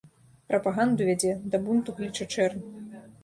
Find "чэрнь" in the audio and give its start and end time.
2.37-2.65